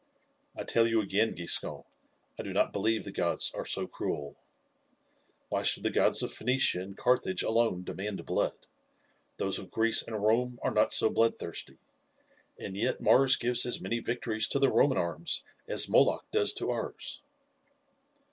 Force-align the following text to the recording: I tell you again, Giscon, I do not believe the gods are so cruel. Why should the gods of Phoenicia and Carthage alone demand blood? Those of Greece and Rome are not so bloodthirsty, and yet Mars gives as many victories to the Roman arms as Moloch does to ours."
I 0.57 0.63
tell 0.63 0.87
you 0.87 0.99
again, 0.99 1.35
Giscon, 1.35 1.83
I 2.39 2.41
do 2.41 2.53
not 2.53 2.73
believe 2.73 3.03
the 3.03 3.11
gods 3.11 3.51
are 3.53 3.65
so 3.65 3.85
cruel. 3.85 4.35
Why 5.49 5.61
should 5.61 5.83
the 5.83 5.91
gods 5.91 6.23
of 6.23 6.33
Phoenicia 6.33 6.81
and 6.81 6.97
Carthage 6.97 7.43
alone 7.43 7.83
demand 7.83 8.25
blood? 8.25 8.65
Those 9.37 9.59
of 9.59 9.69
Greece 9.69 10.01
and 10.01 10.19
Rome 10.23 10.57
are 10.63 10.71
not 10.71 10.91
so 10.91 11.11
bloodthirsty, 11.11 11.77
and 12.59 12.75
yet 12.75 12.99
Mars 12.99 13.35
gives 13.35 13.63
as 13.67 13.79
many 13.79 13.99
victories 13.99 14.47
to 14.47 14.57
the 14.57 14.71
Roman 14.71 14.97
arms 14.97 15.43
as 15.67 15.87
Moloch 15.87 16.25
does 16.31 16.51
to 16.53 16.71
ours." 16.71 17.21